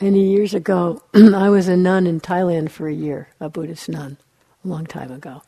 [0.00, 4.16] many years ago, I was a nun in Thailand for a year, a Buddhist nun,
[4.64, 5.42] a long time ago.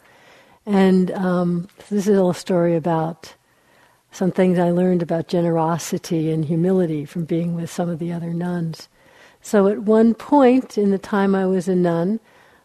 [0.66, 3.34] And um, this is a little story about
[4.12, 8.32] some things I learned about generosity and humility from being with some of the other
[8.32, 8.88] nuns.
[9.40, 12.20] So at one point in the time I was a nun,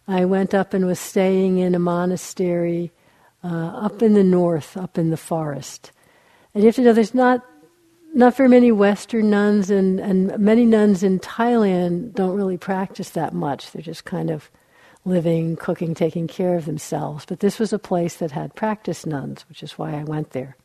[0.07, 2.91] I went up and was staying in a monastery
[3.43, 5.91] uh, up in the north, up in the forest.
[6.53, 7.45] And you have to know there's not
[8.15, 13.33] not very many Western nuns, and, and many nuns in Thailand don't really practice that
[13.33, 13.71] much.
[13.71, 14.49] They're just kind of
[15.03, 17.25] living, cooking, taking care of themselves.
[17.25, 20.55] But this was a place that had practice nuns, which is why I went there.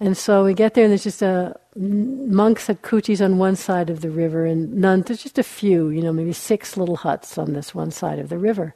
[0.00, 3.88] And so we get there, and there's just a monks had kutis on one side
[3.88, 5.04] of the river, and nuns.
[5.06, 8.28] There's just a few, you know, maybe six little huts on this one side of
[8.28, 8.74] the river.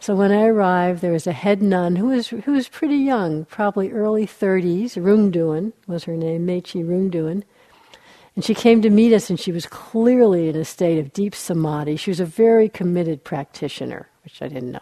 [0.00, 3.44] So when I arrived, there was a head nun who was who was pretty young,
[3.44, 4.96] probably early 30s.
[4.96, 7.42] Rungduan was her name, Mechi Rungduan.
[8.34, 11.34] And she came to meet us, and she was clearly in a state of deep
[11.34, 11.96] samadhi.
[11.96, 14.80] She was a very committed practitioner, which I didn't know.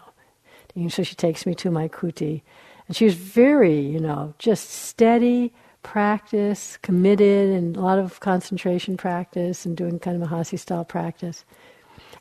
[0.73, 2.41] And so she takes me to my kuti,
[2.87, 5.51] and she was very, you know, just steady
[5.83, 11.43] practice, committed, and a lot of concentration practice, and doing kind of Mahasi style practice.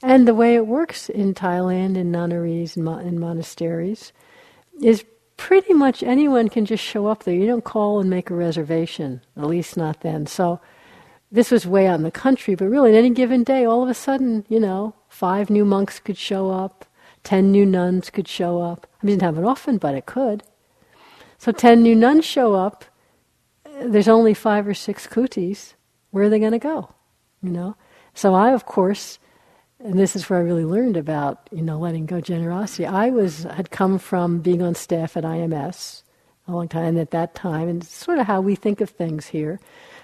[0.02, 4.12] And the way it works in Thailand, in nunneries, in, mo- in monasteries,
[4.80, 5.04] is
[5.36, 7.34] pretty much anyone can just show up there.
[7.34, 10.26] You don't call and make a reservation, at least not then.
[10.26, 10.60] So
[11.32, 13.88] this was way out in the country, but really, at any given day, all of
[13.88, 16.84] a sudden, you know, five new monks could show up,
[17.22, 18.86] ten new nuns could show up.
[19.02, 20.42] I mean, it didn't it often, but it could.
[21.38, 22.84] So ten new nuns show up.
[23.80, 25.74] There's only five or six kutis.
[26.10, 26.94] Where are they going to go?
[27.42, 27.76] You know.
[28.14, 29.18] So I, of course,
[29.80, 32.86] and this is where I really learned about you know letting go generosity.
[32.86, 36.02] I was had come from being on staff at IMS
[36.46, 39.26] a long time, and at that time, and sort of how we think of things
[39.26, 39.60] here.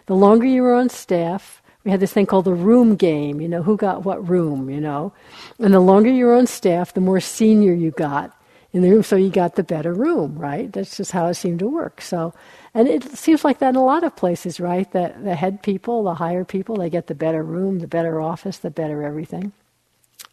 [0.06, 3.40] The longer you were on staff, we had this thing called the room game.
[3.40, 4.70] You know, who got what room?
[4.70, 5.12] You know,
[5.58, 8.36] and the longer you were on staff, the more senior you got
[8.72, 10.72] in the room, so you got the better room, right?
[10.72, 12.00] That's just how it seemed to work.
[12.00, 12.34] So,
[12.74, 14.90] and it seems like that in a lot of places, right?
[14.92, 18.58] That the head people, the higher people, they get the better room, the better office,
[18.58, 19.52] the better everything.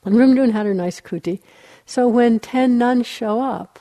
[0.04, 1.42] And Rungduan had her nice kuti.
[1.86, 3.80] So when ten nuns show up,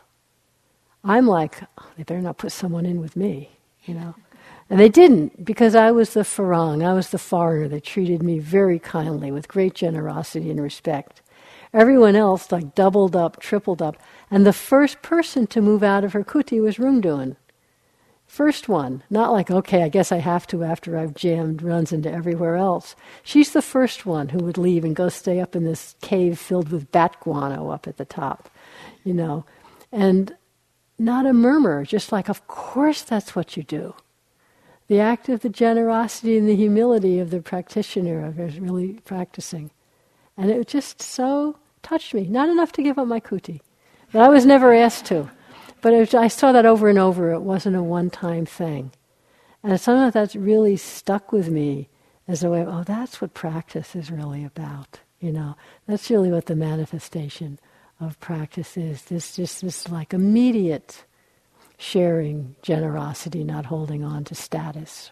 [1.03, 3.51] I'm like, oh, they better not put someone in with me,
[3.85, 4.15] you know.
[4.69, 7.69] And they didn't, because I was the farang, I was the foreigner.
[7.69, 11.23] They treated me very kindly, with great generosity and respect.
[11.73, 13.97] Everyone else, like, doubled up, tripled up.
[14.31, 17.37] And the first person to move out of her kuti was Rungduan.
[18.31, 22.13] First one, not like, okay, I guess I have to after I've jammed runs into
[22.13, 22.95] everywhere else.
[23.25, 26.69] She's the first one who would leave and go stay up in this cave filled
[26.69, 28.49] with bat guano up at the top,
[29.03, 29.45] you know.
[29.91, 30.37] And
[30.97, 33.95] not a murmur, just like, of course that's what you do.
[34.87, 39.73] The act of the generosity and the humility of the practitioner of really practicing.
[40.37, 42.29] And it just so touched me.
[42.29, 43.61] Not enough to give up my kuti.
[44.13, 45.29] But I was never asked to.
[45.83, 47.33] But I saw that over and over.
[47.33, 48.93] It wasn't a one time thing.
[49.63, 51.89] And some that's really stuck with me
[52.27, 55.01] as a way of, oh, that's what practice is really about.
[55.21, 57.59] You know, that's really what the manifestation
[58.01, 59.03] of practice is.
[59.03, 61.05] This just this like immediate
[61.77, 65.11] sharing generosity, not holding on to status,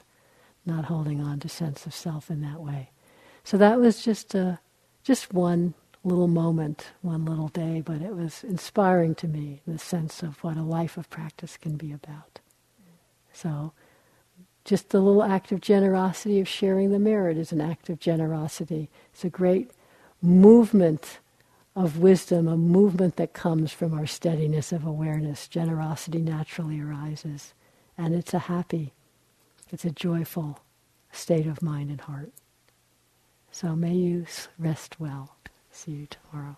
[0.65, 2.91] not holding on to sense of self in that way.
[3.45, 4.61] So that was just a,
[5.03, 5.75] just one
[6.09, 10.57] little moment, one little day, but it was inspiring to me, the sense of what
[10.57, 12.41] a life of practice can be about.
[13.33, 13.73] So,
[14.65, 18.91] just the little act of generosity of sharing the merit is an act of generosity.
[19.15, 19.71] It's a great
[20.23, 21.21] movement
[21.77, 25.49] of wisdom, a movement that comes from our steadiness of awareness.
[25.49, 27.55] Generosity naturally arises,
[27.97, 28.93] and it's a happy,
[29.71, 30.61] it's a joyful
[31.13, 32.33] state of mind and heart.
[33.53, 34.27] So may you
[34.59, 35.38] rest well.
[35.79, 36.57] See you tomorrow.